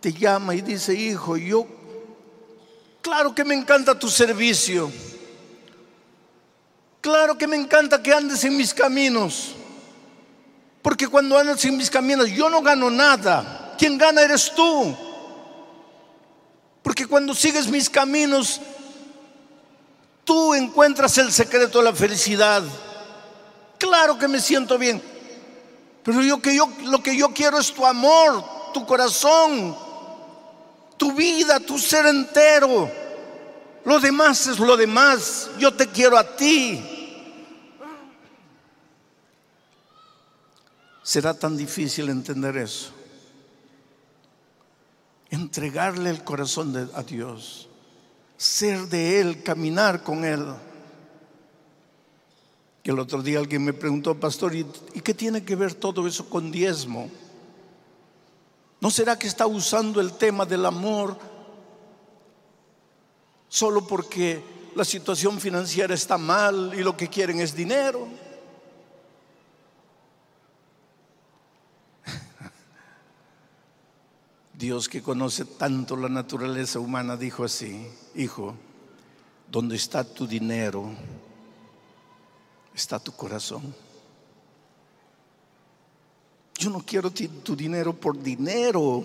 [0.01, 1.67] te llama y dice, hijo, yo,
[3.01, 4.93] claro que me encanta tu servicio,
[7.01, 9.55] claro que me encanta que andes en mis caminos,
[10.83, 14.95] porque cuando andas en mis caminos yo no gano nada, quien gana eres tú,
[16.83, 18.61] porque cuando sigues mis caminos,
[20.25, 22.63] Tú encuentras el secreto de la felicidad.
[23.79, 25.03] Claro que me siento bien.
[26.03, 29.77] Pero yo, que lo que yo quiero es tu amor, tu corazón,
[30.97, 32.91] tu vida, tu ser entero.
[33.85, 35.51] Lo demás es lo demás.
[35.59, 36.91] Yo te quiero a ti.
[41.03, 42.91] Será tan difícil entender eso.
[45.29, 47.69] Entregarle el corazón a Dios
[48.37, 50.45] ser de Él, caminar con Él.
[52.83, 54.65] Que el otro día alguien me preguntó, pastor, ¿y,
[55.03, 57.11] qué tiene que ver todo eso con diezmo?
[58.81, 61.19] ¿No será que está usando el tema del amor
[63.49, 64.43] solo porque
[64.75, 68.07] la situación financiera está mal y lo que quieren es dinero?
[74.65, 78.55] Dios que conoce tanto la naturaleza humana dijo así, hijo,
[79.51, 80.91] donde está tu dinero,
[82.75, 83.75] está tu corazón.
[86.59, 89.05] Yo no quiero tu dinero por dinero.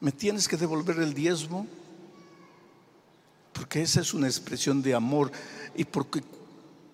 [0.00, 1.68] me tienes que devolver el diezmo,
[3.52, 5.30] porque esa es una expresión de amor
[5.76, 6.20] y porque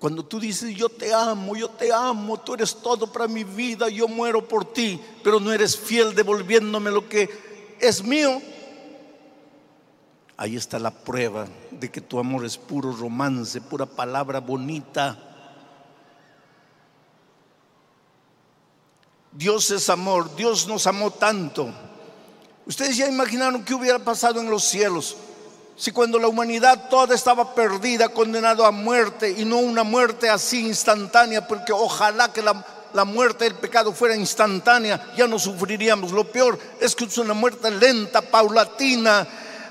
[0.04, 3.88] cuando tú dices, yo te amo, yo te amo, tú eres todo para mi vida,
[3.88, 8.42] yo muero por ti, pero no eres fiel devolviéndome lo que es mío,
[10.36, 15.18] ahí está la prueba de que tu amor es puro romance, pura palabra bonita.
[19.32, 21.72] Dios es amor, Dios nos amó tanto.
[22.66, 25.16] Ustedes ya imaginaron qué hubiera pasado en los cielos
[25.76, 30.66] si cuando la humanidad toda estaba perdida, condenado a muerte, y no una muerte así
[30.66, 36.12] instantánea, porque ojalá que la, muerte del pecado fuera instantánea, ya no sufriríamos.
[36.12, 39.26] Lo peor es que es una muerte lenta, paulatina.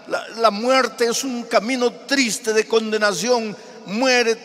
[0.10, 3.56] La, la muerte es un camino triste de condenación.
[3.86, 4.36] Muere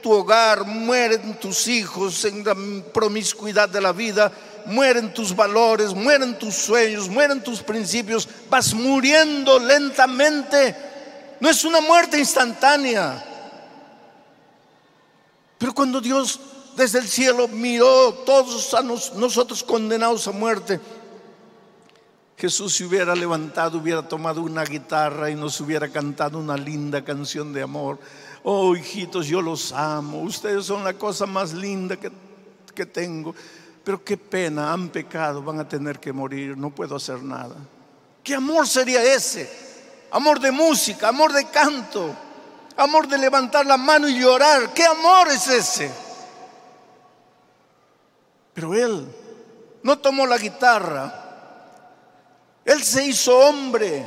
[0.00, 2.54] tu hogar, mueren tus hijos en la
[2.92, 4.30] promiscuidad de la vida,
[4.66, 10.89] mueren tus valores, mueren tus sueños, mueren tus principios, vas muriendo lentamente.
[11.40, 13.26] No es una muerte instantánea.
[15.58, 16.40] Pero cuando Dios
[16.76, 20.80] desde el cielo miró todos a nosotros condenados a muerte,
[22.36, 27.52] Jesús se hubiera levantado, hubiera tomado una guitarra y nos hubiera cantado una linda canción
[27.52, 27.98] de amor
[28.42, 30.22] Oh, hijitos, yo los amo.
[30.22, 32.10] Ustedes son la cosa más linda que,
[32.74, 33.34] que tengo.
[33.84, 37.56] Pero qué pena, han pecado, van a tener que morir, no puedo hacer nada.
[38.22, 39.69] ¿Qué amor sería ese?
[40.12, 42.14] Amor de música, amor de canto,
[42.76, 44.72] amor de levantar la mano y llorar.
[44.74, 45.90] ¿Qué amor es ese?
[48.52, 49.06] Pero él
[49.82, 51.14] no tomó la guitarra.
[52.64, 54.04] Él se hizo hombre.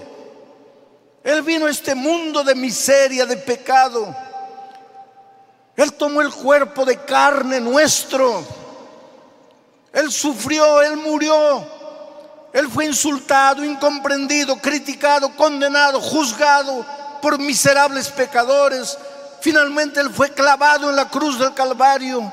[1.24, 4.14] Él vino a este mundo de miseria, de pecado.
[5.76, 8.44] Él tomó el cuerpo de carne nuestro.
[9.94, 11.73] Él sufrió, Él murió.
[12.54, 16.86] Él fue insultado, incomprendido, criticado, condenado, juzgado
[17.22, 18.98] por miserables pecadores.
[19.42, 22.32] Finalmente Él fue clavado en la cruz del Calvario.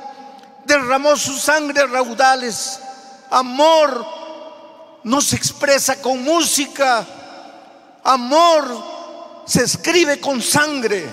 [0.64, 2.78] Derramó su sangre raudales.
[3.30, 4.06] Amor
[5.02, 7.06] no se expresa con música
[8.04, 11.06] Amor se escribe con sangre.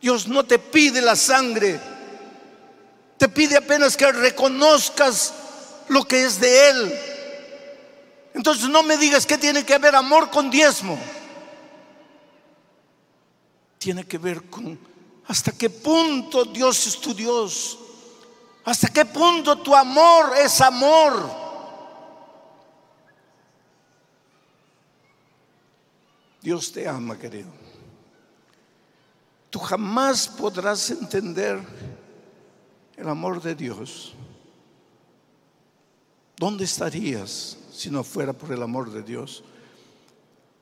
[0.00, 1.80] Dios no te pide la sangre,
[3.16, 5.32] te pide apenas que reconozcas
[5.88, 6.98] lo que es de Él.
[8.34, 10.98] Entonces no me digas que tiene que ver amor con diezmo.
[13.78, 14.78] Tiene que ver con
[15.28, 17.78] hasta qué punto Dios es tu Dios.
[18.64, 21.46] Hasta qué punto tu amor es amor.
[26.40, 27.50] Dios te ama, querido.
[29.50, 31.60] Tú jamás podrás entender
[32.96, 34.14] el amor de Dios.
[36.36, 39.42] ¿Dónde estarías si no fuera por el amor de Dios?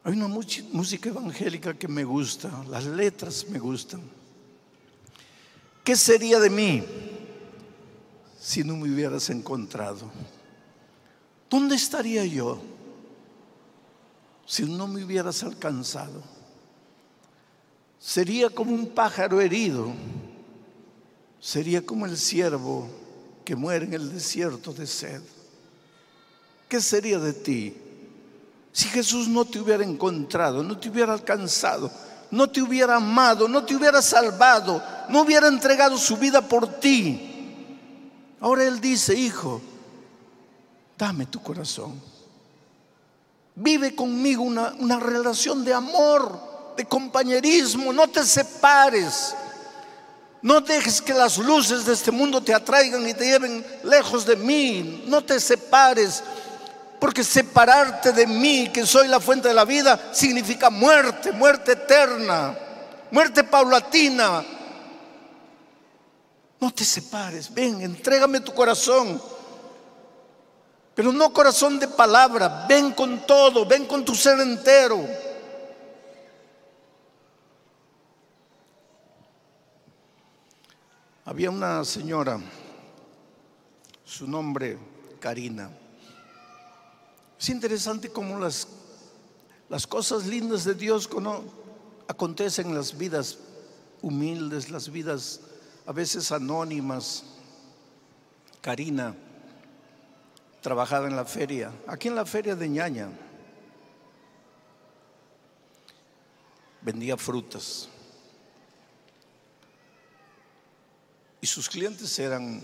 [0.04, 4.02] Hay una música evangélica que me gusta, las letras me gustan.
[5.82, 6.82] ¿Qué sería de mí
[8.38, 10.10] si no me hubieras encontrado?
[11.48, 12.60] ¿Dónde estaría yo?
[14.46, 16.22] si no me hubieras alcanzado.
[17.98, 19.92] Sería como un pájaro herido,
[21.40, 22.86] sería como el ciervo
[23.44, 25.22] que muere en el desierto de sed.
[26.74, 27.72] ¿Qué sería de ti
[28.72, 31.88] si Jesús no te hubiera encontrado, no te hubiera alcanzado,
[32.32, 37.20] no te hubiera amado, no te hubiera salvado, no hubiera entregado su vida por ti?
[38.40, 39.62] Ahora Él dice, hijo,
[40.98, 41.92] dame tu corazón.
[43.54, 47.92] Vive conmigo una, relación de amor, de compañerismo.
[47.92, 49.32] No te separes.
[50.42, 54.34] No dejes que las luces de este mundo te atraigan y te lleven lejos de
[54.34, 55.04] mí.
[55.06, 56.24] No te separes.
[57.04, 62.56] Porque separarte de mí, que soy la fuente de la vida, significa muerte, muerte eterna,
[63.10, 64.42] muerte paulatina.
[66.58, 67.52] No te separes.
[67.52, 69.20] Ven, entrégame tu corazón.
[70.94, 75.06] Pero no corazón de palabra, ven con todo, ven con tu ser entero.
[81.26, 82.40] Había una señora,
[84.06, 84.78] su nombre
[85.20, 85.83] Karina.
[87.44, 88.66] Es interesante cómo las,
[89.68, 91.06] las cosas lindas de Dios
[92.08, 93.36] acontecen en las vidas
[94.00, 95.40] humildes, las vidas
[95.84, 97.22] a veces anónimas.
[98.62, 99.14] Karina
[100.62, 103.10] trabajaba en la feria, aquí en la feria de ñaña.
[106.80, 107.90] Vendía frutas.
[111.42, 112.62] Y sus clientes eran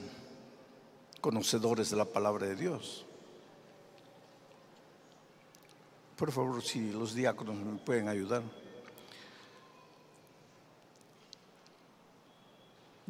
[1.20, 3.05] conocedores de la palabra de Dios.
[6.21, 8.43] Por favor, si los diáconos me pueden ayudar.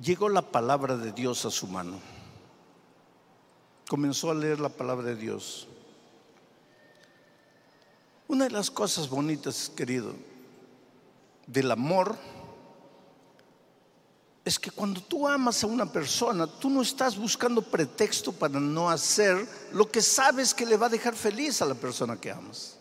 [0.00, 1.98] Llegó la palabra de Dios a su mano.
[3.88, 5.66] Comenzó a leer la palabra de Dios.
[8.28, 10.14] Una de las cosas bonitas, querido,
[11.48, 12.16] del amor
[14.44, 18.88] es que cuando tú amas a una persona, tú no estás buscando pretexto para no
[18.88, 22.76] hacer lo que sabes que le va a dejar feliz a la persona que amas.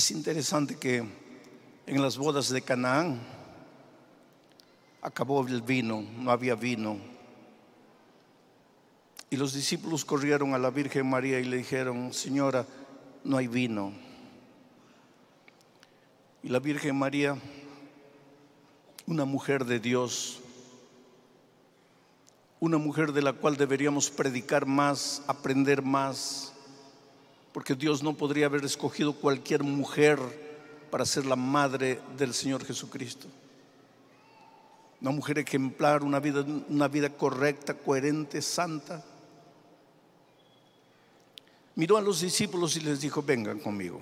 [0.00, 1.04] Es interesante que
[1.86, 3.20] en las bodas de Canaán
[5.02, 6.96] acabó el vino, no había vino.
[9.28, 12.64] Y los discípulos corrieron a la Virgen María y le dijeron, Señora,
[13.24, 13.92] no hay vino.
[16.42, 17.36] Y la Virgen María,
[19.06, 20.40] una mujer de Dios,
[22.58, 26.54] una mujer de la cual deberíamos predicar más, aprender más,
[27.52, 30.18] porque Dios no podría haber escogido cualquier mujer
[30.90, 33.26] para ser la madre del Señor Jesucristo.
[35.00, 39.02] Una mujer ejemplar, una vida, una vida correcta, coherente, santa.
[41.74, 44.00] Miró a los discípulos y les dijo, vengan conmigo.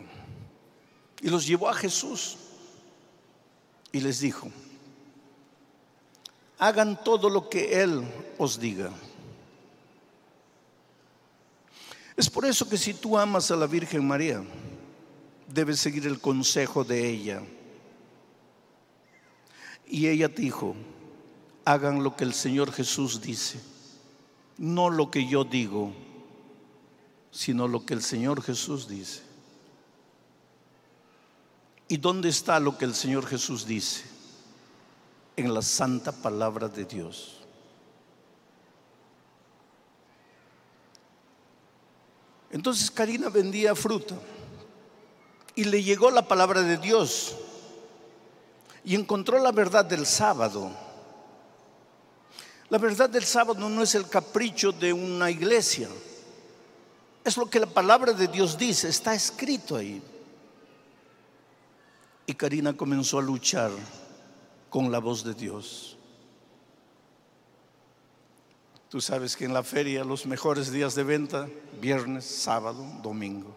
[1.23, 2.37] Y los llevó a Jesús
[3.93, 4.49] y les dijo,
[6.59, 8.03] hagan todo lo que Él
[8.37, 8.91] os diga.
[12.19, 14.43] Es por eso que si tú amas a la Virgen María,
[15.47, 17.43] debes seguir el consejo de ella.
[19.87, 20.75] Y ella dijo,
[21.65, 23.61] hagan lo que el Señor Jesús dice,
[24.57, 25.93] no lo que yo digo,
[27.31, 29.23] sino lo que el Señor Jesús dice.
[31.87, 34.03] ¿Y dónde está lo que el Señor Jesús dice?
[35.37, 37.38] En la santa palabra de Dios.
[42.51, 44.15] Entonces Karina vendía fruta
[45.55, 47.37] y le llegó la palabra de Dios
[48.85, 50.71] y encontró la verdad del sábado.
[52.71, 55.89] La verdad del sábado no es el capricho de una iglesia,
[57.25, 60.01] es lo que la palabra de Dios dice, está escrito ahí.
[62.27, 63.71] Y Karina comenzó a luchar
[64.71, 65.98] con la voz de Dios.
[68.89, 71.47] Tú sabes que en la feria los mejores días de venta,
[71.79, 73.55] viernes, sábado, domingo.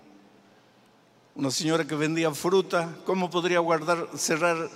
[1.36, 4.70] Una señora que vendía fruta, ¿cómo podría guardar, cerrar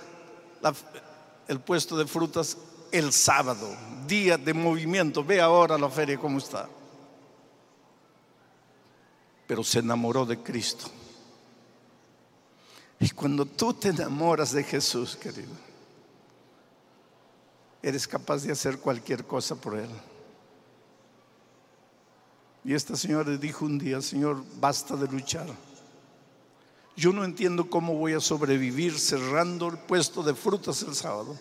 [1.46, 2.56] el puesto de frutas
[2.90, 3.68] el sábado,
[4.06, 5.22] día de movimiento?
[5.22, 6.70] Ve ahora la feria cómo está.
[9.46, 10.86] Pero se enamoró de Cristo.
[12.98, 15.52] Y cuando tú te enamoras de Jesús, querido,
[17.82, 19.90] eres capaz de hacer cualquier cosa por Él.
[22.66, 25.46] Y esta señora dijo un día, Señor, basta de luchar.
[26.96, 31.38] Yo no entiendo cómo voy a sobrevivir cerrando el puesto de frutas el sábado,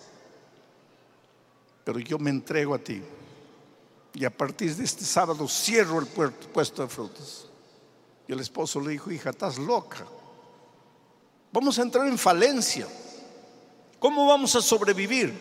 [1.83, 3.01] pero yo me entrego a ti.
[4.13, 7.47] Y a partir de este sábado cierro el puesto de frutas.
[8.27, 10.05] Y el esposo le dijo, hija, estás loca.
[11.51, 12.87] Vamos a entrar en falencia.
[13.97, 15.33] ¿Cómo vamos a sobrevivir?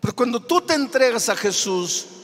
[0.00, 2.16] Pero cuando tú te entregas a Jesús,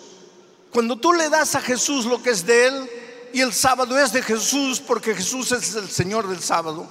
[0.72, 2.90] cuando tú le das a Jesús lo que es de Él,
[3.32, 6.86] y el sábado es de Jesús porque Jesús es el Señor del sábado.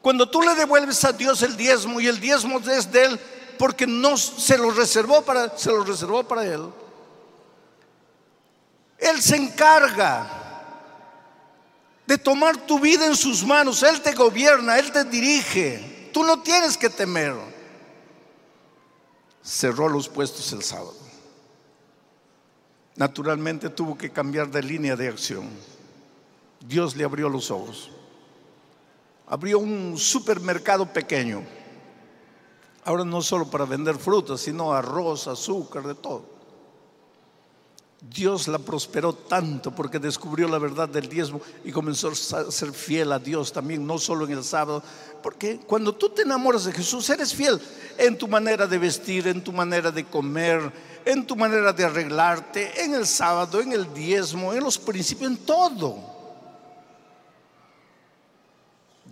[0.00, 3.20] Cuando tú le devuelves a Dios el diezmo y el diezmo es de Él
[3.58, 6.68] porque no se lo reservó para, se lo reservó para Él.
[8.98, 10.28] Él se encarga
[12.06, 13.82] de tomar tu vida en sus manos.
[13.82, 16.10] Él te gobierna, Él te dirige.
[16.12, 17.34] Tú no tienes que temer.
[19.42, 21.07] Cerró los puestos el sábado.
[22.98, 25.48] Naturalmente tuvo que cambiar de línea de acción.
[26.66, 27.92] Dios le abrió los ojos.
[29.28, 31.44] Abrió un supermercado pequeño.
[32.84, 36.37] Ahora no solo para vender frutas, sino arroz, azúcar, de todo.
[38.00, 42.14] Dios la prosperó tanto porque descubrió la verdad del diezmo y comenzó a
[42.50, 44.82] ser fiel a Dios también, no solo en el sábado.
[45.22, 47.60] Porque cuando tú te enamoras de Jesús, eres fiel
[47.96, 50.72] en tu manera de vestir, en tu manera de comer,
[51.04, 55.38] en tu manera de arreglarte, en el sábado, en el diezmo, en los principios, en
[55.38, 55.98] todo.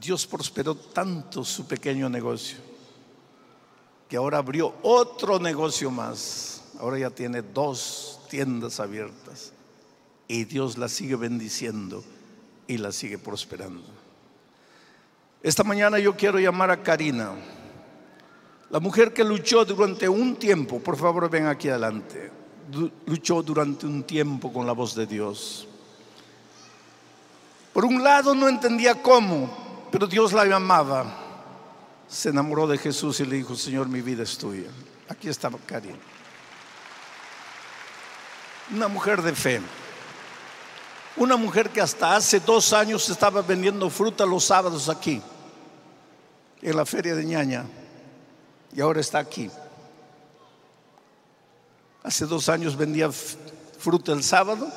[0.00, 2.58] Dios prosperó tanto su pequeño negocio
[4.08, 6.55] que ahora abrió otro negocio más.
[6.78, 9.52] Ahora ya tiene dos tiendas abiertas
[10.28, 12.04] y Dios la sigue bendiciendo
[12.66, 13.84] y la sigue prosperando.
[15.42, 17.32] Esta mañana yo quiero llamar a Karina,
[18.70, 22.30] la mujer que luchó durante un tiempo, por favor ven aquí adelante,
[23.06, 25.68] luchó durante un tiempo con la voz de Dios.
[27.72, 31.22] Por un lado no entendía cómo, pero Dios la amaba.
[32.08, 34.68] Se enamoró de Jesús y le dijo, Señor, mi vida es tuya.
[35.08, 35.96] Aquí estaba Karin.
[38.72, 39.60] Una mujer de fe.
[41.16, 45.22] Una mujer que hasta hace dos años estaba vendiendo fruta los sábados aquí,
[46.60, 47.64] en la feria de ñaña,
[48.74, 49.50] y ahora está aquí.
[52.02, 54.70] Hace dos años vendía fruta el sábado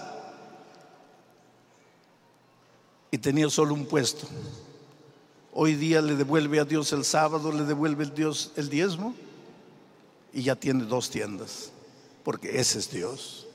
[3.11, 4.25] y tenía solo un puesto.
[5.51, 9.13] Hoy día le devuelve a Dios el sábado, le devuelve el Dios el diezmo
[10.31, 11.71] y ya tiene dos tiendas,
[12.23, 13.48] porque ese es Dios.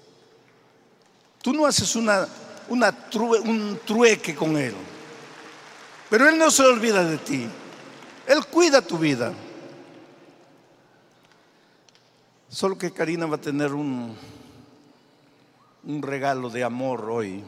[1.45, 2.26] Tú no haces una
[2.70, 4.74] un trueque con Él.
[6.09, 7.47] Pero Él no se olvida de ti.
[8.26, 9.30] Él cuida tu vida.
[12.49, 14.16] Solo que Karina va a tener un,
[15.82, 17.45] un regalo de amor hoy.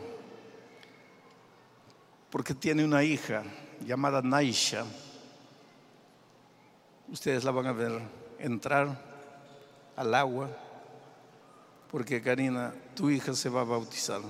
[2.29, 3.45] Porque tiene una hija
[3.81, 4.85] llamada Naisha.
[7.09, 7.99] Ustedes la van a ver
[8.39, 9.01] entrar
[9.97, 10.66] al agua.
[11.97, 14.21] Porque Karina, tu hija se va a bautizar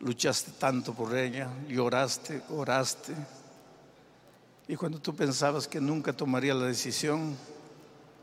[0.00, 3.14] luchaste tanto por ella, lloraste, oraste.
[4.66, 7.36] Y cuando tú pensabas que nunca tomaría la decisión,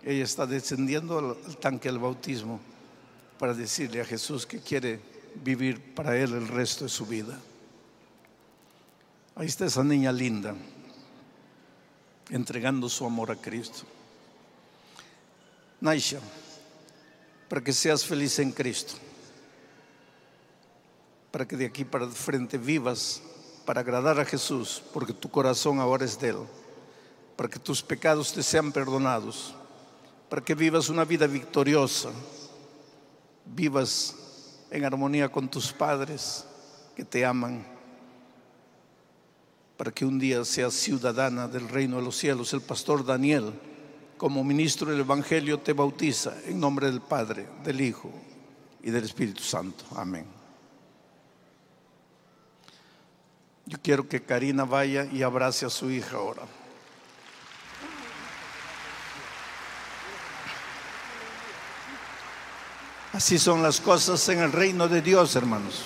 [0.03, 2.59] ella está descendiendo al, tanque del bautismo
[3.39, 4.99] para decirle a Jesús que quiere
[5.35, 7.39] vivir para él el resto de su vida.
[9.33, 10.53] Ahí está esa niña linda,
[12.31, 13.83] entregando su amor a Cristo.
[15.79, 16.19] Naisha,
[17.49, 18.95] para que seas feliz en Cristo
[21.31, 23.21] para que de aquí para frente vivas
[23.63, 26.37] para agradar a Jesús, porque tu corazón ahora es de Él,
[27.35, 29.53] para que tus pecados te sean perdonados,
[30.29, 32.09] para que vivas una vida victoriosa,
[33.45, 34.15] vivas
[34.71, 36.45] en armonía con tus padres
[36.95, 37.67] que te aman,
[39.75, 42.53] para que un día seas ciudadana del reino de los cielos.
[42.53, 43.53] El pastor Daniel,
[44.17, 48.11] como ministro del Evangelio, te bautiza en nombre del Padre, del Hijo
[48.81, 49.85] y del Espíritu Santo.
[49.95, 50.25] Amén.
[53.65, 56.43] Yo quiero que Karina vaya y abrace a su hija ahora.
[63.13, 65.85] Así son las cosas en el reino de Dios, hermanos.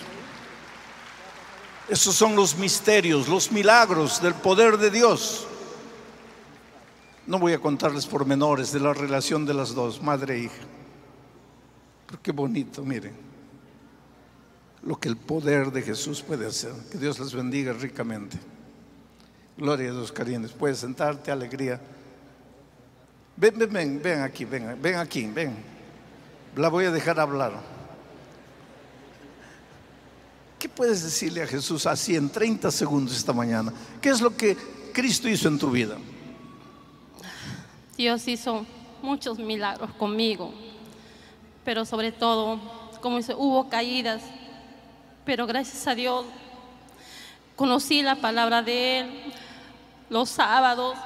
[1.87, 5.47] Esos son los misterios, los milagros del poder de Dios.
[7.27, 10.63] No voy a contarles pormenores de la relación de las dos, madre e hija.
[12.07, 13.31] Pero qué bonito, miren
[14.83, 16.73] lo que el poder de Jesús puede hacer.
[16.91, 18.37] Que Dios les bendiga ricamente.
[19.57, 20.51] Gloria a Dios, Karines.
[20.51, 21.79] Puedes sentarte, alegría.
[23.37, 25.55] Ven, ven, ven, ven aquí, ven, ven aquí, ven.
[26.55, 27.53] La voy a dejar hablar.
[30.57, 33.73] ¿Qué puedes decirle a Jesús así en 30 segundos esta mañana?
[33.99, 34.55] ¿Qué es lo que
[34.93, 35.97] Cristo hizo en tu vida?
[38.01, 38.65] Dios hizo
[39.03, 40.51] muchos milagros conmigo,
[41.63, 42.59] pero sobre todo,
[42.99, 44.23] como dice, hubo caídas,
[45.23, 46.25] pero gracias a Dios
[47.55, 49.33] conocí la palabra de Él
[50.09, 50.97] los sábados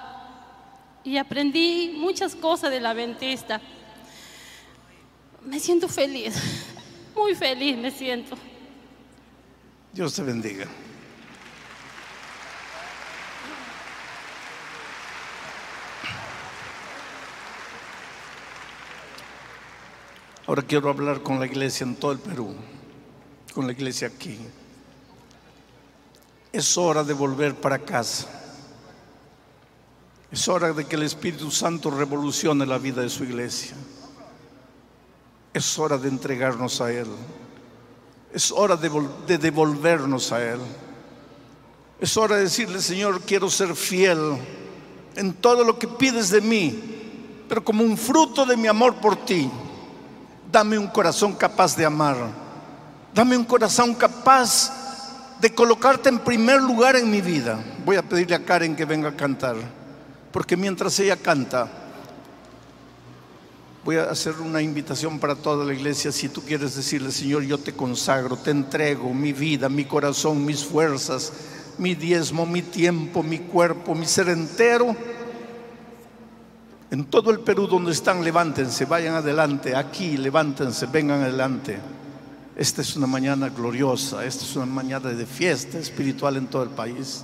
[1.04, 3.60] y aprendí muchas cosas de la adventista.
[5.44, 6.42] Me siento feliz,
[7.14, 8.38] muy feliz me siento.
[9.92, 10.66] Dios te bendiga.
[20.48, 22.56] Ahora quiero hablar con la iglesia en todo el Perú
[23.56, 24.38] con la iglesia aquí.
[26.52, 28.28] Es hora de volver para casa.
[30.30, 33.76] Es hora de que el Espíritu Santo revolucione la vida de su iglesia.
[35.54, 37.08] Es hora de entregarnos a Él.
[38.34, 38.92] Es hora de,
[39.26, 40.60] de devolvernos a Él.
[42.02, 44.38] Es hora de decirle, Señor, quiero ser fiel
[45.16, 46.78] en todo lo que pides de mí,
[47.48, 49.50] pero como un fruto de mi amor por ti,
[50.52, 52.46] dame un corazón capaz de amar
[53.16, 54.74] Dame un corazón capaz
[55.40, 57.64] de colocarte en primer lugar en mi vida.
[57.86, 59.56] Voy a pedirle a Karen que venga a cantar,
[60.34, 61.72] porque mientras ella canta,
[63.86, 66.12] voy a hacer una invitación para toda la iglesia.
[66.12, 70.66] Si tú quieres decirle, Señor, yo te consagro, te entrego mi vida, mi corazón, mis
[70.66, 71.32] fuerzas,
[71.78, 74.94] mi diezmo, mi tiempo, mi cuerpo, mi ser entero.
[76.92, 81.80] En todo el Perú donde están, levántense, vayan adelante, aquí, levántense, vengan adelante.
[82.56, 86.70] Esta es una mañana gloriosa, esta es una mañana de fiesta espiritual en todo el
[86.70, 87.24] país.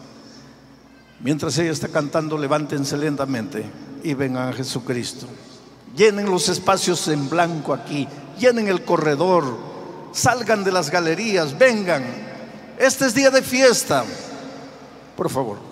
[1.22, 3.64] Mientras ella está cantando, levántense lentamente
[4.04, 5.28] y vengan a Jesucristo.
[5.96, 8.08] Llenen los espacios en blanco aquí,
[8.40, 9.58] llenen el corredor,
[10.12, 12.04] salgan de las galerías, vengan.
[12.80, 14.04] Este es día de fiesta.
[15.16, 15.71] Por favor.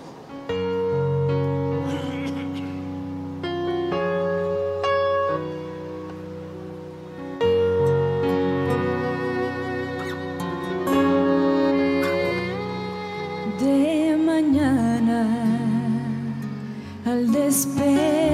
[17.28, 18.29] al.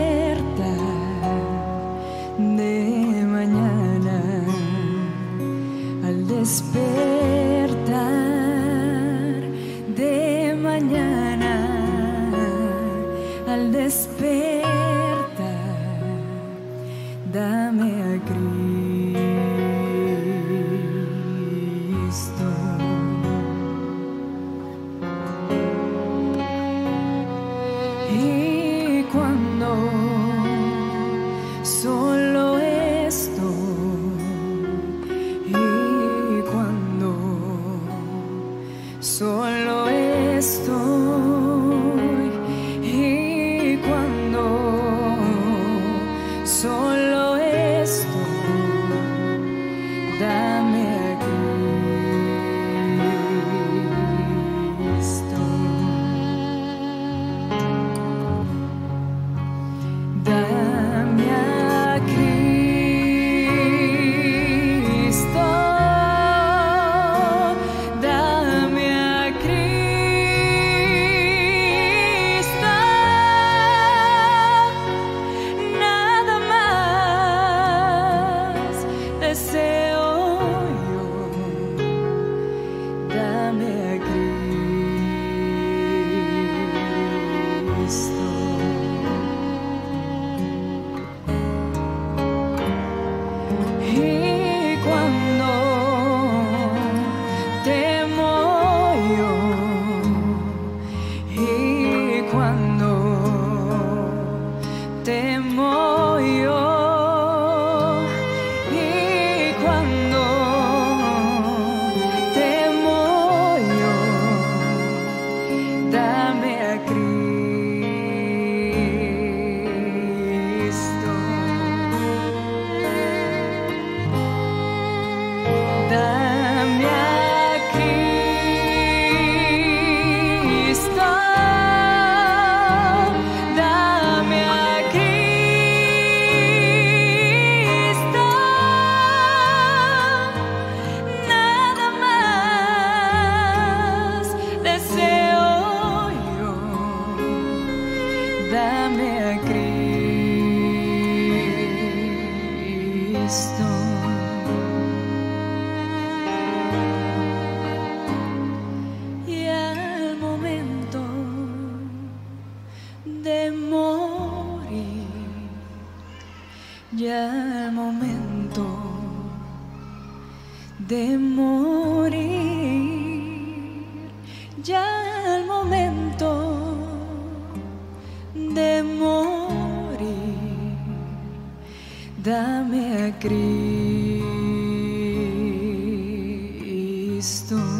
[187.26, 187.75] estou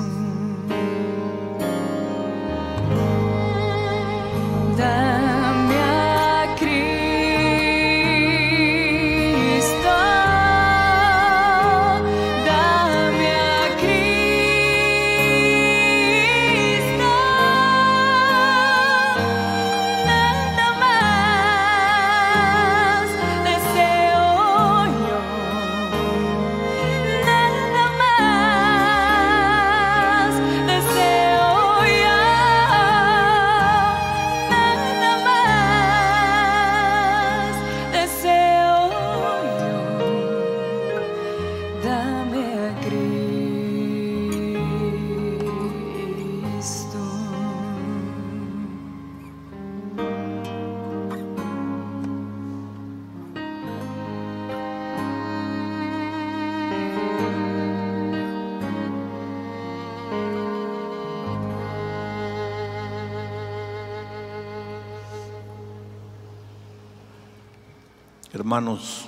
[68.57, 69.05] Hermanos,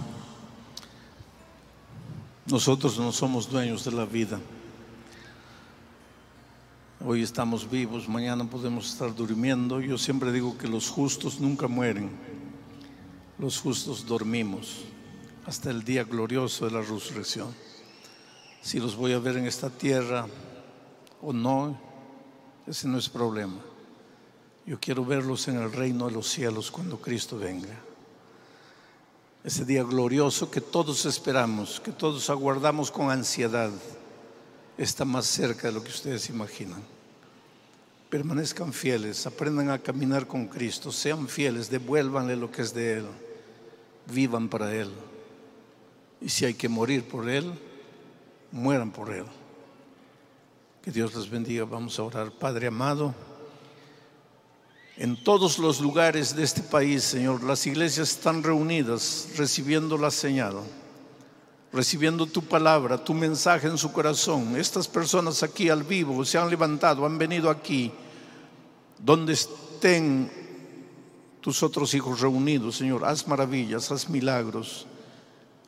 [2.45, 4.39] nosotros no somos dueños de la vida.
[7.03, 9.81] Hoy estamos vivos, mañana podemos estar durmiendo.
[9.81, 12.11] Yo siempre digo que los justos nunca mueren,
[13.39, 14.85] los justos dormimos
[15.47, 17.49] hasta el día glorioso de la resurrección.
[18.61, 20.27] Si los voy a ver en esta tierra
[21.23, 21.81] o no,
[22.67, 23.63] ese no es problema.
[24.67, 27.89] Yo quiero verlos en el reino de los cielos cuando Cristo venga.
[29.45, 33.71] Ese día glorioso que todos esperamos, que todos aguardamos con ansiedad,
[34.77, 36.83] está más cerca de lo que ustedes imaginan.
[38.11, 43.07] Permanezcan fieles, aprendan a caminar con Cristo, sean fieles, devuélvanle lo que es de Él,
[44.13, 44.91] vivan para Él.
[46.21, 47.53] Y si hay que morir por Él,
[48.51, 49.27] mueran por Él.
[50.83, 51.65] Que Dios les bendiga.
[51.65, 52.33] Vamos a orar.
[52.33, 53.15] Padre amado,
[54.99, 60.57] en todos los lugares de este país, Señor, las iglesias están reunidas recibiendo la señal,
[61.73, 64.57] recibiendo tu palabra, tu mensaje en su corazón.
[64.57, 67.93] Estas personas aquí al vivo se han levantado, han venido aquí,
[68.99, 70.33] donde estén
[71.41, 73.05] tus otros hijos reunidos, Señor.
[73.05, 74.85] Haz maravillas, haz milagros.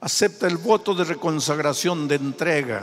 [0.00, 2.82] Acepta el voto de reconsagración, de entrega.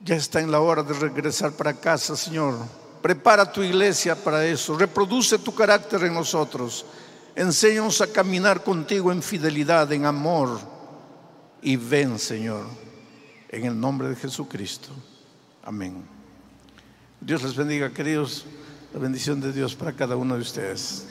[0.00, 2.87] Ya está en la hora de regresar para casa, Señor.
[3.02, 4.76] Prepara tu iglesia para eso.
[4.76, 6.84] Reproduce tu carácter en nosotros.
[7.34, 10.58] Enséñanos a caminar contigo en fidelidad, en amor.
[11.62, 12.66] Y ven, Señor,
[13.48, 14.88] en el nombre de Jesucristo.
[15.62, 16.04] Amén.
[17.20, 18.44] Dios les bendiga, queridos.
[18.92, 21.06] La bendición de Dios para cada uno de ustedes.